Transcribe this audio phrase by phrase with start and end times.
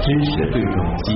[0.00, 1.12] 知识对撞机。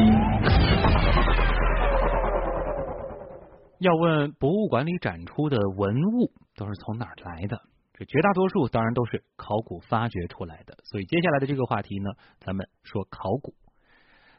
[3.79, 7.61] 要问博物馆里展出的文物都是从哪儿来的？
[7.95, 10.77] 这绝大多数当然都是考古发掘出来的。
[10.85, 13.55] 所以接下来的这个话题呢，咱们说考古。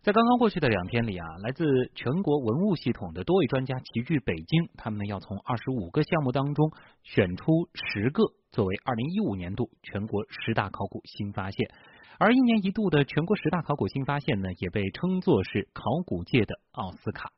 [0.03, 1.63] 在刚刚过去的两天里啊，来自
[1.95, 6.73] 全国文物系统的多位专家齐聚北京，他们要从二十五个项目当中
[7.03, 11.71] 选出十个作为二零一五年度全国十大考古新发现。
[12.19, 17.31] 而一年一度的全国十大考古新发现呢，也被称作是考古界的奥斯卡。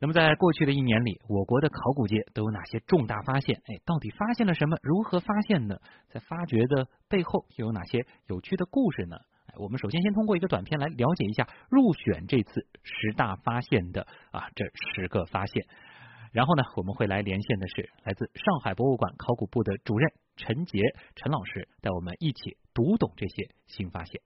[0.00, 3.60] 那么在过去的一年里，我国的考古界都有哪些重大发现？
[3.66, 4.78] 哎，到底发现了什么？
[4.80, 5.82] 如何发现的？
[6.08, 9.18] 在发掘的背后又有哪些有趣的故事呢？
[9.58, 15.66] 我们首先先通过一个短片来了解一下入选这次十大发现的啊这十个发现，
[16.32, 20.80] 然后呢我们会来连线的是来自上海博物馆考古部的主任陈杰
[21.16, 24.20] 陈老师，带我们一起读懂这些新发现。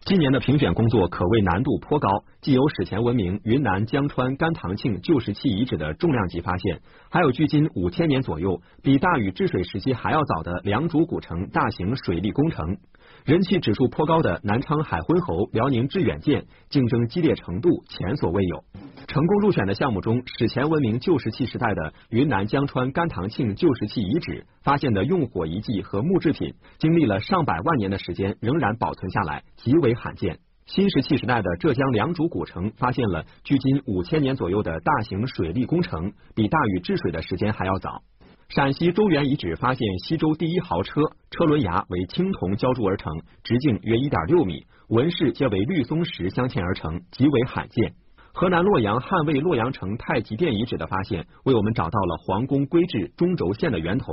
[0.00, 2.08] 今年的评选工作可谓难度颇高，
[2.42, 12.76] 既有史前文明云南江川甘塘庆旧石器遗址的重量级发现，还有距今五千年左右、比大禹治水时期还要早的良渚古城大型水利工程。
[13.24, 18.62] 人气指数颇高的南昌海昏侯辽宁致远舰，竞争激烈程度前所未有。
[19.08, 30.40] 成功入选的项目中，史前文明旧石器时代的云南江川甘棠庆旧石器遗址发现的用火遗迹和木制品，经历了上百万年的时间仍然保存下来，极为罕见。
[30.66, 38.02] 新石器时代的浙江良渚古城发现了距今五千年左右的大型水利工程，比大禹治水的时间还要早。
[38.48, 41.00] 陕西周原遗址发现西周第一豪车，
[41.30, 47.94] 车轮牙为青铜浇铸而成，直径约一点六米，纹饰皆为绿松石镶嵌而成，极为罕见。
[48.32, 54.12] 河南洛阳汉魏洛阳城太极殿遗址的发现，为我们找到了皇宫规制中轴线的源头。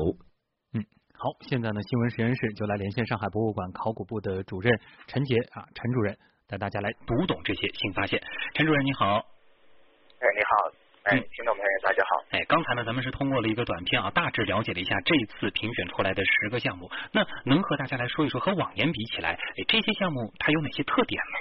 [0.73, 8.21] 嗯，好，现在呢，新闻实验室就来连线上海博物馆考古部的主任陈杰啊，陈主任带大家来读懂这些新发现。
[8.53, 9.17] 陈主任你好。
[9.17, 10.80] 哎，你好。
[11.03, 12.21] 哎，听众朋友大家好。
[12.29, 16.91] 哎，刚才呢，咱们是通过了一个短片啊，大致了解了一下这次评选出来的十个项目。
[17.11, 21.35] 那能和大家来说一说，和往年比起来，哎，这些项目它有哪些特点呢？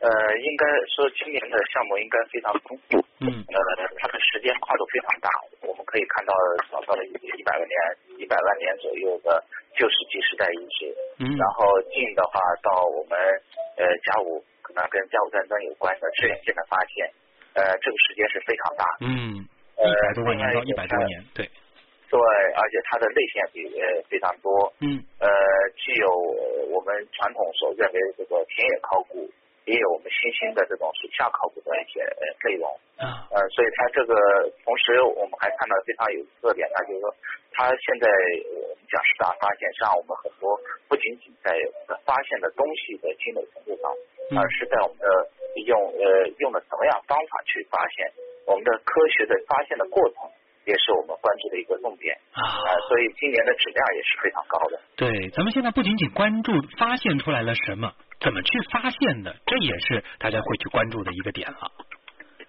[0.00, 0.08] 呃，
[0.40, 0.64] 应该
[0.96, 3.04] 说今年的项目应该非常丰富。
[3.20, 3.28] 嗯。
[3.28, 3.58] 呃，
[4.00, 5.28] 它的时间跨度非常大，
[5.68, 6.32] 我们可以看到
[6.72, 7.76] 找到了一一百万年、
[8.16, 9.44] 一百万年左右的
[9.76, 10.88] 旧石器时代遗址。
[11.20, 11.36] 嗯。
[11.36, 13.20] 然后近的话到我们
[13.76, 17.12] 呃甲午，可能跟甲午战争有关的致远舰的发现。
[17.56, 19.48] 呃，这个时间是非常大，嗯，
[19.80, 21.48] 一百多万年到一百多年，对，
[22.10, 25.26] 对，而且它的类线比呃非常多，嗯，呃，
[25.76, 26.06] 具有
[26.68, 29.30] 我们传统所认为这个田野考古，
[29.66, 32.64] 也有我们新兴的这种水下考古的一些呃内容，
[32.96, 34.14] 啊，呃，所以它这个
[34.64, 37.14] 同时我们还看到非常有特点，那就是说，
[37.52, 38.06] 它现在
[38.62, 40.54] 我们讲十大发现，实际上我们很多
[40.88, 41.52] 不仅仅在
[42.06, 43.90] 发现的东西的精美程度上，
[44.38, 45.06] 而是在我们的。
[45.64, 48.12] 用呃用了什么样方法去发现？
[48.44, 50.28] 我们的科学的发现的过程
[50.66, 52.44] 也是我们关注的一个重点啊，
[52.86, 54.78] 所以今年的质量也是非常高的。
[54.96, 57.90] 对，咱们现在不仅仅关注发现出来了什么，
[58.20, 61.70] 怎么去发现的，这也是大家会去关注的一个点了。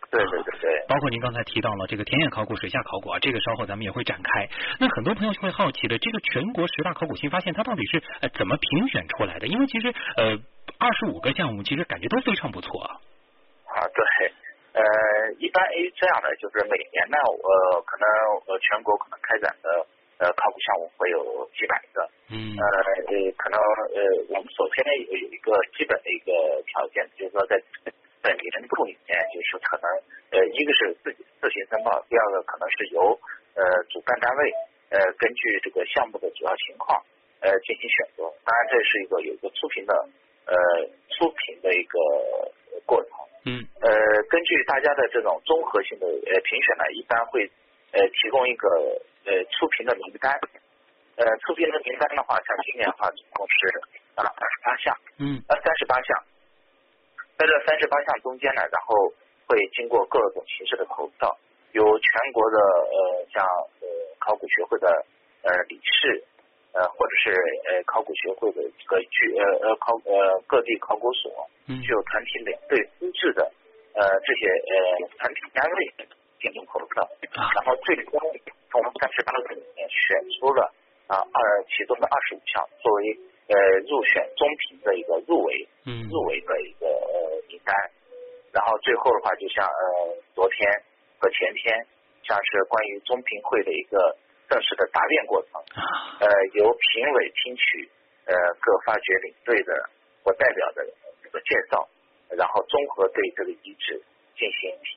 [0.10, 4.48] 对对对对，包括您刚才提到了这个田野考古、水下考古啊，这个稍后咱们也会展开。
[4.80, 9.48] 那很多朋友就会好奇的，这个全国十大考古新发现，它到底是呃怎么评选出来的？
[9.48, 10.40] 因为其实呃
[10.80, 12.96] 二十五个项目，其实感觉都非常不错啊。
[13.76, 14.32] 啊，对，
[14.80, 18.08] 呃，一般 A 这样的，就是每年呢，呃，可能
[18.48, 19.86] 呃全国可能开展的
[20.20, 22.64] 呃考古项目会有几百个，嗯，呃
[23.10, 26.32] 呃可能呃我们首先有有一个基本的一个
[26.68, 27.62] 条件，就是说在。
[28.20, 29.88] 在年度里面，就是可能
[30.32, 33.18] 呃，一个是自己自行申报，第二个可能是由
[33.56, 34.52] 呃主办单位
[34.90, 37.00] 呃根据这个项目的主要情况
[37.40, 38.24] 呃进行选择。
[38.44, 39.94] 当然，这是一个有一个初评的
[40.48, 40.54] 呃
[41.16, 41.98] 初评的一个
[42.86, 43.12] 过程。
[43.46, 43.64] 嗯。
[43.80, 43.90] 呃，
[44.28, 47.50] 根据大家的这种综合性的呃评选呢，一般会
[47.94, 48.68] 呃提供一个
[49.28, 50.32] 呃出评的名单。
[51.18, 53.58] 呃，出评的名单的话，像今年的话，总共是
[54.16, 54.96] 啊二十八项。
[55.18, 55.42] 嗯。
[55.50, 56.10] 呃，三十八项。
[57.38, 59.14] 在这三十八项中间呢，然后
[59.48, 61.36] 会经过各种形式的投票，
[61.74, 63.46] 由全国的呃像
[63.82, 63.86] 呃
[64.20, 64.88] 考古学会的
[65.42, 66.24] 呃理事
[66.74, 67.34] 呃或者是
[67.66, 73.42] 呃考古学会的这个具呃呃考呃各地考古所具有团体领队资质的
[73.94, 75.94] 呃这些呃团体单位
[76.40, 78.12] 进行投票，然后最终
[78.70, 80.74] 从三十八个里面选出了
[81.08, 83.20] 啊二其中的二十五项作为。
[83.48, 83.56] 呃，
[83.88, 87.74] 入选中评的一个入围，嗯，入围的一个呃名单，
[88.52, 90.68] 然后最后的话，就像呃昨天
[91.18, 91.88] 和前天，
[92.24, 94.18] 像是关于中评会的一个
[94.50, 95.64] 正式的答辩过程，
[96.20, 96.28] 呃，
[96.60, 97.90] 由评委听取
[98.26, 99.90] 呃各发掘领队的
[100.26, 100.86] 或代表的
[101.24, 101.88] 这个介绍，
[102.36, 104.04] 然后综合对这个遗址
[104.36, 104.97] 进行评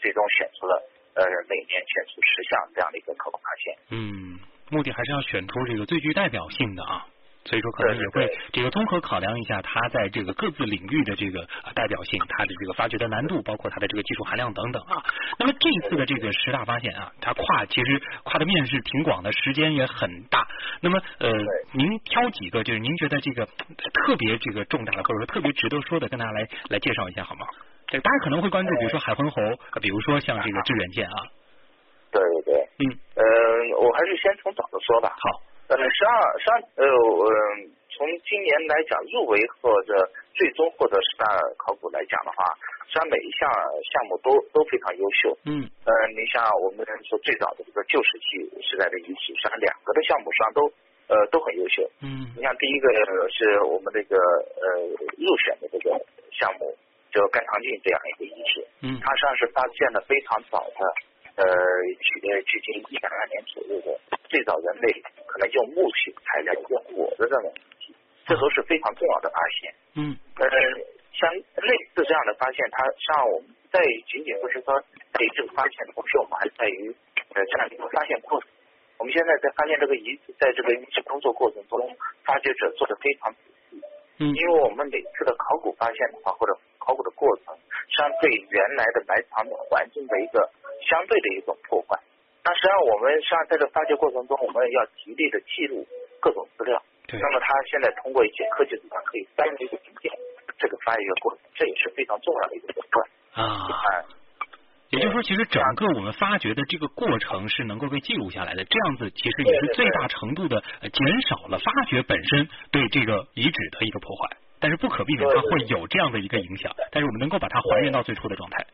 [0.00, 0.82] 最终选出了
[1.14, 3.76] 呃每年选出十项这样的一个考古发现。
[3.90, 7.06] 嗯，目的还是要选出这个最具代表性的啊。
[7.42, 15.02] 所以说可能也会这个综合考量一下它在这个各自领域的这个代表性，它的这个发掘的难度，包括它的这个技术含量等等啊。
[15.38, 20.46] 那么这一次的这个十大发现啊，它跨其实跨的面是挺广的，时间也很大。
[20.82, 21.32] 那么呃，
[21.72, 27.46] 您挑几个就是您觉得这个特别这个重大的，或者说特别值得说的，跟大家来来介绍一下好吗？
[27.90, 29.42] 这大家可能会关注，比如说海昏侯，
[29.82, 31.18] 比如说像这个致远舰啊。
[32.14, 32.82] 对对对，嗯，
[33.18, 33.24] 呃，
[33.82, 35.10] 我还是先从早的说吧。
[35.18, 35.42] 好。
[35.66, 37.34] 呃，实际上，实际上，呃，嗯，
[37.90, 41.26] 从今年来讲，入围或者最终获得十大
[41.58, 42.46] 考古来讲的话，
[42.86, 45.34] 虽然每一项项目都都非常优秀。
[45.46, 45.66] 嗯。
[45.82, 50.60] 呃，你像我们说最早的这个旧石器时代的遗址，实际上两个的项目实际上都
[51.10, 51.82] 呃都很优秀。
[52.06, 52.30] 嗯。
[52.38, 52.86] 你像第一个
[53.34, 54.66] 是我们这个呃
[55.18, 55.94] 入选的这个
[56.34, 56.70] 项目，
[57.12, 58.66] 就甘棠镜这样一个遗址。
[58.82, 58.98] 嗯。
[59.02, 60.80] 它实际上是发现的非常早的。
[61.36, 61.46] 呃，
[62.00, 63.98] 距呃距今一百万年左右的
[64.28, 64.92] 最早人类
[65.26, 67.54] 可能用木器材料用火的这种
[68.26, 69.74] 这都是非常重要的发现。
[69.94, 70.16] 嗯。
[70.36, 70.44] 呃，
[71.14, 73.80] 像类似这样的发现，它像我们在
[74.10, 74.82] 仅仅不是说
[75.14, 76.94] 对这个发现的同时，我们还在于
[77.32, 78.50] 呃这样一个发现过程。
[78.98, 83.34] 我们现在在发现这个遗址，在这个遗址工作过程中，发掘者做的非常。
[84.20, 84.30] 嗯。
[84.30, 87.56] 因为我们每次的考古发现的话，或者考古的过程，
[87.88, 90.48] 相对原来的埋藏的环境的一个。
[90.88, 92.00] 相对的一种破坏，
[92.42, 95.86] 那实际上我们实际上在这发掘过程中，我们要极力的记录
[96.20, 96.82] 各种资料。
[97.06, 97.20] 对。
[97.20, 100.10] 那么它现在通过一些科技手段可以单独的重建
[100.58, 103.08] 这个发掘过程，这也是非常重要的一个手段。
[103.44, 104.04] 啊。
[104.90, 114.36] 也就是说，其实整个我们发掘的这个过程是能够被记录下来的，这样子其实也是最大程度的减少了发掘本身对这个遗址的一个破坏。
[114.60, 118.66] 但是不可避免它会有这样的一个影响，但是我们能够把它还原到最初的状态。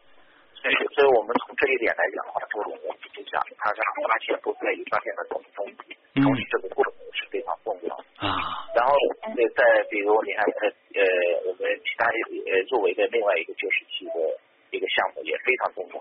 [0.58, 8.66] 所以，所以我们从这一点来讲的话，就我们就讲，它是发现不在于发现的东西，同时这个过程是非常重要啊。
[8.74, 8.90] 然后
[9.54, 11.06] 再比如你看，呃呃，
[11.46, 14.18] 我们其他呃入围的另外一个旧石器的
[14.70, 15.94] 一个项目也非常重要。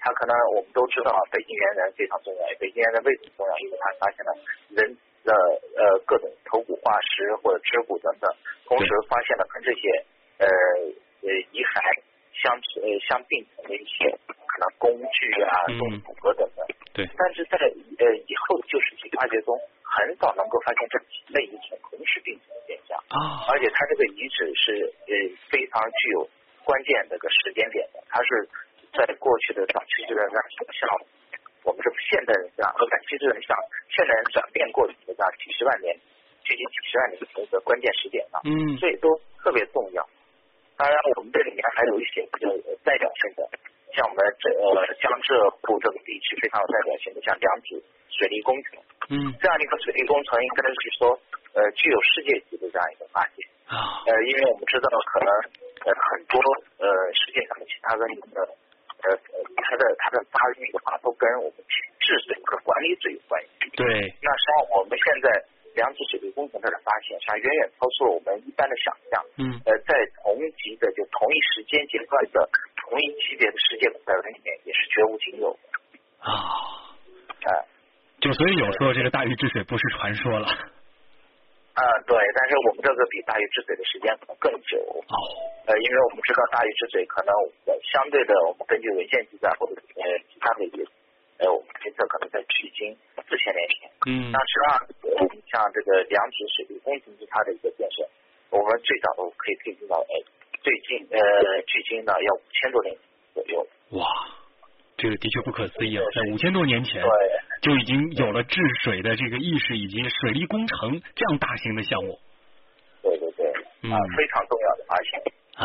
[0.00, 2.42] 它可能我们都知道，北京猿人非常重要。
[2.58, 3.58] 北京猿人为什么重要？
[3.58, 4.30] 因为它发现了
[4.70, 5.32] 人的
[5.76, 8.30] 呃各种头骨化石或者肢骨等等，
[8.64, 10.04] 同时发现了跟这些
[10.38, 10.46] 呃
[11.22, 12.02] 呃遗骸。
[12.36, 16.60] 相呃相并存的一些可能工具啊、动物骨骼等等，
[16.92, 17.08] 对。
[17.16, 23.48] 但是在呃以后旧石器发掘中，很少能够发现这几类遗存同时并存的现象啊。
[23.48, 25.12] 而且它这个遗址是呃
[25.48, 26.28] 非常具有
[26.66, 28.42] 关键这个时间点的，它是
[28.90, 30.36] 在过去的早期阶段上
[30.74, 30.82] 像
[31.62, 33.54] 我们是现代人这样和晚期智人上
[33.94, 35.94] 现代人转变过程的这样几十万年，
[36.42, 40.02] 接近几十万年的一个关键时点上，嗯，所以都特别重要。
[40.76, 42.50] 当然，我们这里面还有一些比较
[42.84, 43.48] 代表性的，
[43.94, 51.18] 像我们这呃江浙沪这个地区非常有代表性的，像良渚水利工程，嗯，这样一个水利工程应该是说
[51.54, 55.30] 呃具有世界级的这样一个发现啊，呃，因为我们知道可能
[55.86, 56.36] 呃很多
[56.82, 56.84] 呃
[57.14, 58.42] 世界上的其他文明的
[59.06, 59.06] 呃
[59.62, 61.56] 它的它的发育的话，都跟我们
[62.02, 63.70] 治水和管理水有关系。
[63.78, 63.86] 对，
[64.20, 65.30] 那实际上我们现在。
[65.76, 69.20] 良渚水利工程这的发现，实际上远远超出了我们一般的想象。
[69.36, 69.60] 嗯。
[69.68, 69.92] 呃，在
[70.24, 72.48] 同级的就同一时间阶段的
[72.80, 75.52] 同一级别的世界古代文明里面，也是绝无仅有。
[76.24, 76.32] 啊。
[77.44, 77.48] 啊。
[78.24, 80.48] 就所以有时候这个大禹治水不是传说了。
[81.76, 84.80] 啊，对，但是我们这个比大禹治水的时间可能更久。
[84.80, 85.14] 哦。
[85.68, 87.30] 呃，因为我们知道大禹治水可能
[87.92, 90.02] 相对的，我们根据文献记载或者呃
[90.32, 90.82] 其他的一些。
[91.38, 92.96] 呃，我们推测可能在距今
[93.28, 93.90] 四千年前。
[94.08, 94.32] 嗯。
[94.32, 98.08] 那实际上，像这个良渚水利工程是它的一个建设，
[98.48, 100.14] 我们最早都可以推进到呃，
[100.64, 101.20] 最近呃，
[101.68, 102.96] 距今呢要五千多年
[103.34, 103.66] 左右。
[104.00, 104.08] 哇，
[105.06, 106.02] 这个的确不可思议啊！
[106.12, 107.00] 在五千多年前，
[107.62, 112.18] 就已经有了治水的这个意识，以及水利工程这样大型的项目。
[113.02, 113.46] 对对对，
[113.88, 115.22] 啊，非常重要的发现
[115.54, 115.64] 啊。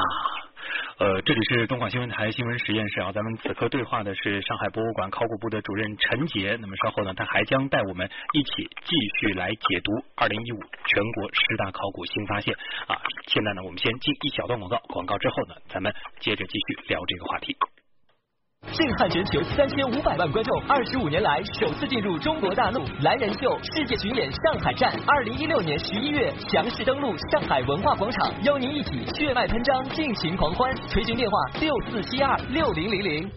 [0.99, 6.55] 呃，这里是东广新闻台新闻实验室啊，咱们此刻对话的是上海博物馆考古部的主任陈杰。
[6.61, 12.53] 那么稍后呢，他还将带我们一起继续来解读二零一五全国十大考古新发现
[12.85, 13.01] 啊。
[13.25, 17.57] 现在呢，我们先进一小段广告，广告之后呢，咱们接着继续聊这个话题。
[18.73, 30.73] 震撼全球三千五百万观众，二十五年来首次进入中国大陆，蓝人秀世界巡演上海站，二零一六年十一月强势登陆上海文化广场，邀您一起血脉喷张，尽情狂欢。
[30.87, 33.29] 垂询电话六四七二六零零零。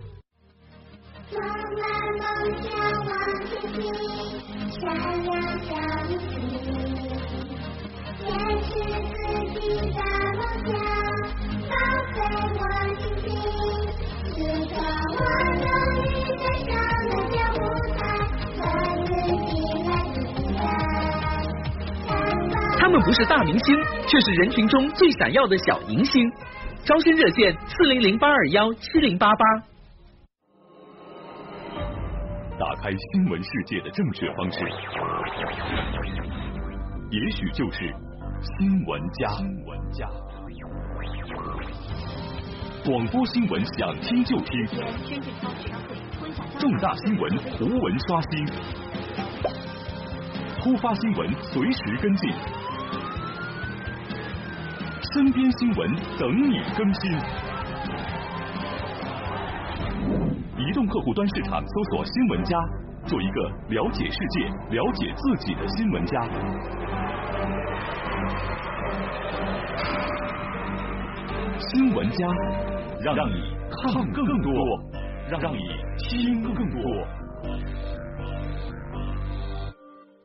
[8.24, 8.30] 坚
[8.62, 8.70] 持
[9.12, 10.23] 自己的
[23.04, 23.76] 不是大明星，
[24.08, 26.26] 却是人群中最闪耀的小明星。
[26.86, 29.44] 招生热线：四零零八二幺七零八八。
[32.58, 34.58] 打开新闻世界的正确方式，
[37.10, 37.94] 也许就是
[38.58, 39.28] 新闻家。
[39.32, 40.08] 新闻家，
[42.86, 44.66] 广播新闻想听就听，
[46.58, 48.46] 重大新闻图文刷新，
[50.62, 52.32] 突发新闻随时跟进，
[55.14, 57.12] 身边新闻等你更新。
[60.58, 62.58] 移动客户端市场搜索“新闻家”，
[63.06, 66.20] 做一个了解世界、了解自己的新闻家。
[71.60, 72.26] 新闻家，
[73.04, 74.52] 让你看更多，
[75.30, 75.60] 让你
[75.96, 77.23] 听更多。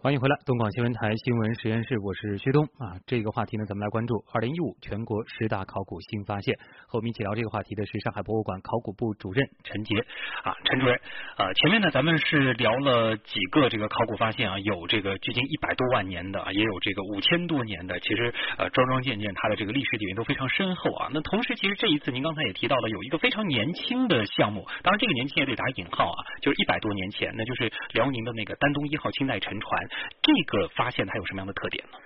[0.01, 2.95] 欢迎回来，东广新闻台新闻实验室，我是薛东啊。
[3.05, 6.57] 这个话题呢，咱们来关注二零一五全国十大考古新发现。
[6.87, 9.99] 和我们一起聊这个话题的是上海博物馆考古部主任陈杰
[10.41, 10.95] 啊，陈主任
[11.35, 11.51] 啊。
[11.51, 17.99] 前面呢，咱们是聊了几个这个考古发现啊，有这个距今一百多万年的，也有这个五千多年的。
[17.99, 21.09] 其实呃，桩桩件件它的这个历史底蕴都非常深厚啊。
[21.11, 29.89] 那同时，其实这一次您刚才也提到了有一个非常年轻的项目，当然这个年轻也得打引号啊，就是一百多年前，那就是辽宁的那个丹东一号清代沉船。
[30.21, 31.97] 这个发现它有什么样的特点呢？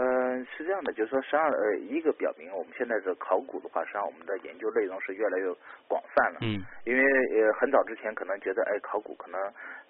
[0.00, 5.52] 嗯，是这样的，就是说，实际上，呃，一个表明我们现在的考古的话，实际上我们的研究内容是越来越
[5.88, 6.38] 广泛了。
[6.42, 6.62] 嗯。
[6.86, 9.40] 因为呃，很早之前可能觉得，哎，考古可能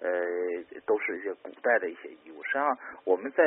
[0.01, 0.09] 呃
[0.87, 2.41] 都是一些古代的一些遗物。
[2.41, 3.43] 实际上，我们在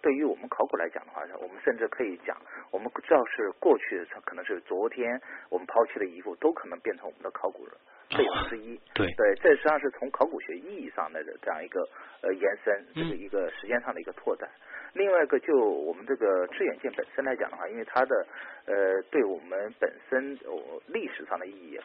[0.00, 2.34] 对于我们考古来讲的话，我们甚至可以讲，
[2.70, 7.66] 我们只要是过去可能是昨天我们抛弃的遗物，都可能变成我们的考古
[8.10, 8.80] 内容之一。
[8.94, 11.80] 对对，这实际上是从考古学意义上的这样一个
[12.22, 14.48] 呃延伸，这个一个时间上的一个拓展。
[14.92, 18.26] 另外一个，就我们这个致远舰本身来讲的话，因为它的
[18.66, 21.78] 呃对我们本身哦历史上的意义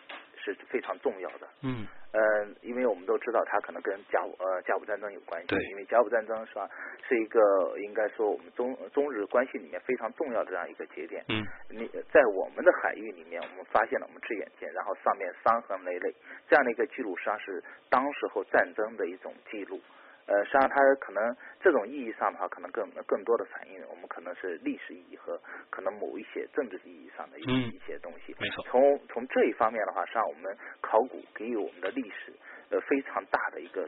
[0.53, 1.47] 是非常重要的。
[1.61, 1.87] 嗯。
[2.11, 5.47] 呃，因为我们都知道它可能跟甲午呃甲午战争有关系。
[5.47, 5.59] 对。
[5.71, 6.69] 因为甲午战争是吧，
[7.07, 7.39] 是一个
[7.79, 11.25] 应该说我们中中日关系里面非常重要的这样一个节点。
[11.27, 11.43] 嗯。
[11.69, 16.13] 你在我们的海域里面，我们发现了我们致远舰，然后上面伤痕累累，
[16.47, 19.81] 这样的一个记录，实际上是当时候战争的一种记录。
[20.27, 25.39] 呃，实际上它可能这种意义上的话，可能更更多的反映我们可能是历史意义和
[25.69, 28.35] 可能某一些政治意义上的一一些东西。
[28.39, 28.63] 没错。
[28.67, 32.33] 从从这一方面的话，实际上我们考古给予我们的历史
[32.71, 33.87] 呃非常大的一个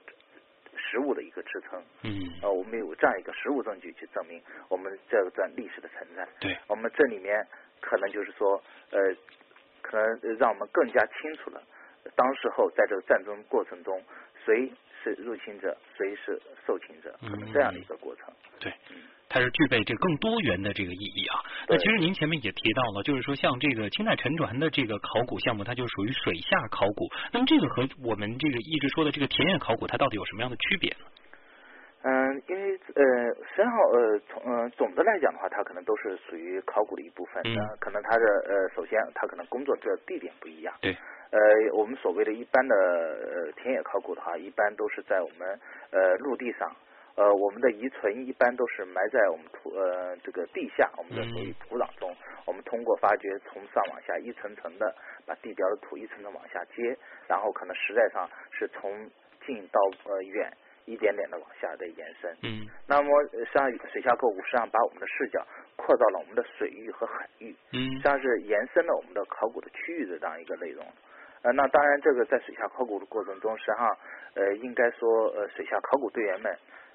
[0.76, 1.82] 实物的一个支撑。
[2.04, 2.12] 嗯。
[2.44, 4.40] 呃，我们有这样一个实物证据去证明
[4.70, 6.28] 我们这段历史的存在。
[6.40, 6.56] 对。
[6.68, 7.48] 我们这里面
[7.82, 9.00] 可能就是说呃，
[9.82, 11.64] 可能让我们更加清楚了，
[12.16, 14.00] 当时候在这个战争过程中
[14.46, 14.72] 谁。
[15.16, 18.26] 是入侵者，谁是受侵者，可能这样的一个过程。
[18.60, 18.74] 对，
[19.30, 21.40] 它是具备这更多元的这个意义啊。
[21.70, 27.08] 那其实您前面也提到了，就是说像这个清代沉船的这个考古项目，它就属于水下考古。
[27.32, 31.06] 那么这个和我们这个一直说的这个田野考古，它到底有什么样的区别呢？
[32.04, 33.04] 嗯，因为呃，
[33.48, 37.42] 实际上呃，从呃总的来讲的话，它可能都是属于考古的一部分。
[37.46, 37.56] 嗯。
[37.80, 40.74] 可能它的呃，首先它可能工作的地点不一样。
[40.82, 40.96] 对。
[41.32, 41.40] 呃，
[41.74, 45.60] 我们所谓的一般的呃田野考古的话，一般都是在我们
[45.92, 46.76] 呃陆地上，
[47.16, 52.16] 呃，我们的遗存一般都是埋在我们土呃这个地下，我们的属于土壤中。
[52.46, 59.10] 我们通过发掘，从上往下一层层的把地表的土一层层往下接，然后可能实在上是从
[59.46, 60.52] 近到呃远。
[60.88, 63.12] 一点点的往下的延伸，嗯，那么
[63.52, 70.86] 像水下考古实际上把我们的视角扩到了我们的水域和海域，嗯，实际上是延伸了我们的考古的区域的这样一个内容。
[71.44, 73.98] 呃，那当然这个在水下考古的过程中，实际上
[74.36, 76.52] 呃应该说呃水下考古队员们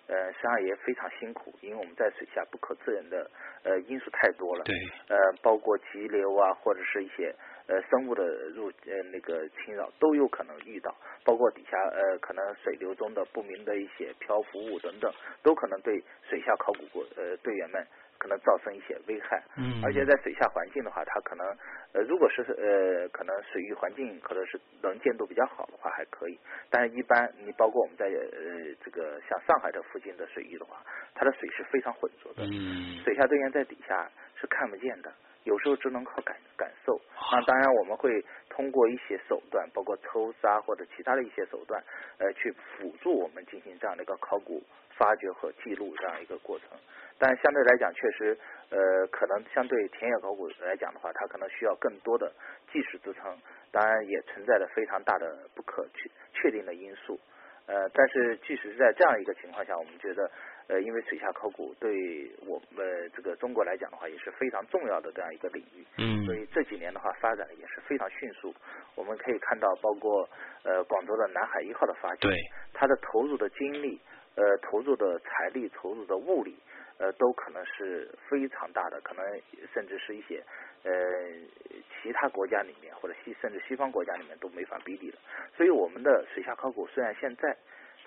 [0.09, 3.31] 呃实际上也非常辛苦，因为我们在水下不可知人的
[3.63, 4.75] 呃因素太多了，对，
[5.09, 7.35] 呃包括急流啊或者是一些。
[7.69, 8.25] 呃，生物的
[8.57, 10.93] 入呃那个侵扰都有可能遇到，
[11.25, 15.11] 包括底下呃可能水流中的不明的一些漂浮物等等，
[15.45, 17.87] 都可能对水下考古过呃队员们
[18.23, 19.43] 可能造成一些危害。
[19.59, 19.83] 嗯。
[19.83, 21.45] 而且在水下环境的话，它可能
[21.93, 26.39] 呃如果是呃可能水域环境可能是能见度比较好的话还可以，
[26.71, 30.79] 但是一般你包括我们在呃这个像上海这附近的水域的话，
[31.15, 32.45] 它的水是非常浑浊的。
[32.47, 33.03] 嗯。
[33.03, 35.13] 水下队员在底下是看不见的。
[35.45, 37.01] 有时候只能靠感感受。
[37.33, 41.83] 那当然我们会通过一些手段，包括抽沙或者其他的一些手段，
[42.19, 44.63] 呃，去辅助我们进行这样的一个考古
[44.97, 46.69] 发掘和记录这样一个过程。
[47.19, 48.37] 但相对来讲，确实，
[48.71, 52.33] 呃，可能相对田野考古来讲的话，它可能需要更多的
[52.73, 53.39] 技术支撑，
[53.71, 57.19] 当然也存在着非常大的不可确确定的因素。
[57.67, 60.29] 呃，但是即使是在这样一个情况下，我们觉得，
[60.67, 65.87] 呃，因为水下考古对我们这个中国来讲的话，也是非常重要的这样一个领域。
[65.99, 68.53] 嗯所以这几年的话，发展的也是非常迅速。
[68.97, 70.29] 我们可以看到，包括
[70.65, 72.37] 呃广州的南海一号的发掘，对，
[72.75, 74.01] 它的投入的精力、
[74.35, 76.57] 呃投入的财力、投入的物力，
[76.99, 79.25] 呃都可能是非常大的，可能
[79.75, 80.43] 甚至是一些
[80.85, 80.91] 呃
[82.03, 85.19] 其他国家里面或者西甚至西方国家里面都没法比拟的。
[85.57, 87.57] 所以我们的水下考古虽然现在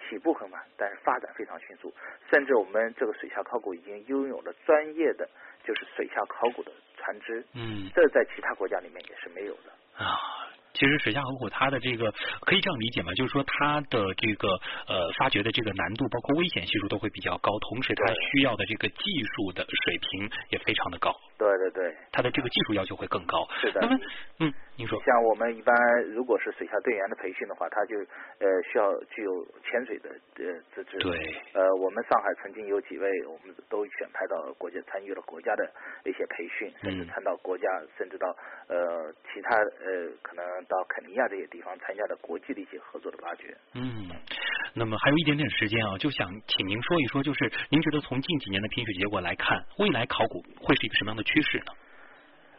[0.10, 1.94] 起步很晚，但是发展非常迅速，
[2.29, 5.27] 甚至我们这个水下考古已经拥有了专业的
[5.63, 9.72] 就是水下考古的船只，嗯这在其他国家里面也是没有的。
[10.03, 10.51] 啊。
[10.75, 14.50] 其实水下考古它的这个可以这样理解嘛，就是说它的这个
[14.88, 18.96] 呃发掘的这个难度，包括危险系数都会比较高，同时它需要的这个技
[19.36, 23.46] 术的水平也非常的高，对对对，它的这个技术要求会更高。
[23.62, 24.00] 是的那么，
[24.39, 25.75] 嗯，您说，像我们一般
[26.13, 27.98] 如果是水下队员的培训的话，他就
[28.39, 30.98] 呃需要具有潜水的呃资质。
[31.00, 31.12] 对，
[31.54, 35.70] 呃，我们上海曾经有几位，我们都选派到国家参与了国家的
[36.06, 38.27] 一些培训，甚至嗯参到国家，甚至到
[38.68, 43.56] 呃其他呃可能到肯尼亚这些地方参加的国际的一些合作的挖掘。
[43.74, 44.08] 嗯，
[44.77, 51.72] 那么还有一点点时间啊，就想请您说一说，就是您觉得从近几年的评选结果来看，未来考古会是一个什么样的趋势呢？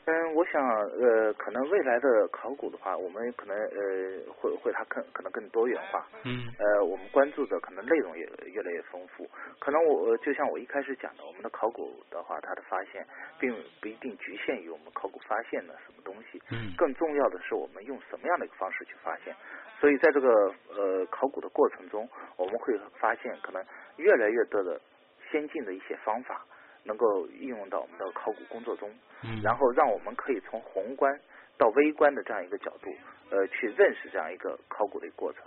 [0.06, 6.06] 嗯，我想呃，可能未来的考古的话，我们可能呃会会它更可能更多元化。
[6.22, 9.28] 嗯呃，我们关注的可能内容也越来越丰富。
[9.58, 13.04] 可能我呃就像我一开始讲的，我们的考古的话，它的发现
[13.40, 19.34] 并不一定局限于我们考古发现的什么东西，嗯更重要的是我们用什么样的一个方式去发现。
[19.80, 20.30] 所以在这个
[20.70, 23.60] 呃考古的过程中，我们会发现可能
[23.96, 24.80] 越来越多的
[25.32, 26.46] 先进的一些方法
[26.86, 28.88] 能够应用到我们的考古工作中。
[29.22, 31.18] 嗯，然后让我们可以从宏观
[31.58, 32.90] 到微观的这样一个角度，
[33.30, 35.42] 呃，去认识这样一个考古的过程。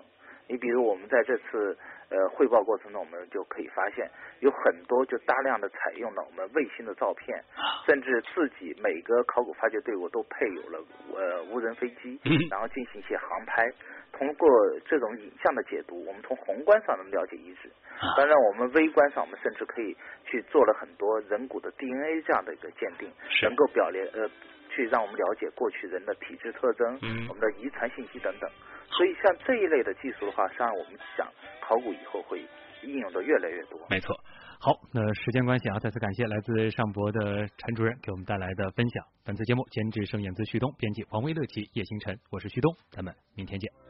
[0.49, 1.77] 你比如我们在这次
[2.09, 4.09] 呃汇报过程中，我们就可以发现
[4.39, 7.41] 有很多就大量的采用了我们卫星的照片，
[7.85, 10.83] 甚至自己每个考古发掘队伍都配有了
[11.15, 13.63] 呃无人飞机嗯，然后进行一些航拍。
[14.11, 14.49] 通过
[14.85, 17.69] 这种影像的解读，我们从宏观上能了解遗址。
[17.99, 23.07] 啊当然，我们微观上，我们甚至可以去做了很多人骨的 DNA 这样的一个鉴定，
[23.43, 24.27] 能够表列呃，
[24.69, 28.49] 去让我们了解过去人的体质特征，嗯我们的遗传信息等等。
[28.91, 31.27] 所以像这一类的技术的话，实际上我们想
[31.61, 32.45] 考古以后会
[32.83, 33.79] 应用的越来越多。
[33.89, 34.15] 没错。
[34.61, 39.05] 好，那时间关系啊，再次感谢来自上博的陈主任给我们带来的分享。
[39.23, 43.88] 本次节目监制盛演自旭东，编辑王威乐奇、叶星辰，我是旭东，咱们明天见。